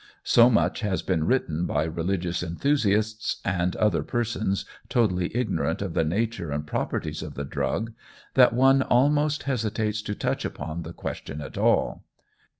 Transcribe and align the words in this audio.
So 0.23 0.49
much 0.49 0.79
has 0.79 1.03
been 1.03 1.25
written 1.25 1.67
by 1.67 1.83
religious 1.83 2.41
enthusiasts, 2.41 3.39
and 3.45 3.75
other 3.75 4.01
persons 4.01 4.65
totally 4.89 5.29
ignorant 5.37 5.79
of 5.83 5.93
the 5.93 6.03
nature 6.03 6.49
and 6.49 6.65
properties 6.65 7.21
of 7.21 7.35
the 7.35 7.45
drug, 7.45 7.93
that 8.33 8.51
one 8.51 8.81
almost 8.81 9.43
hesitates 9.43 10.01
to 10.01 10.15
touch 10.15 10.43
upon 10.43 10.81
the 10.81 10.93
question 10.93 11.39
at 11.39 11.55
all. 11.55 12.03